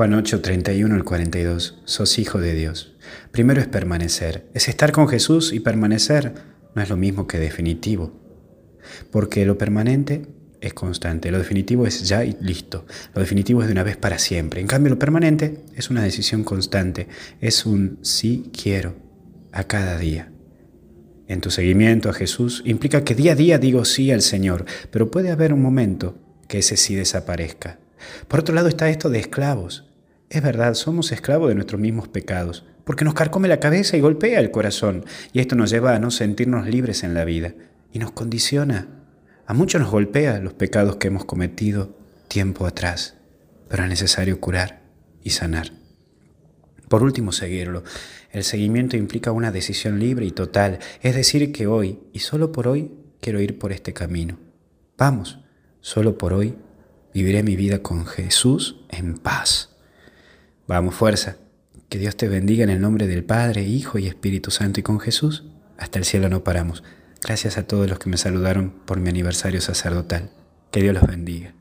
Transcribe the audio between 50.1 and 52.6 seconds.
y total, es decir, que hoy, y solo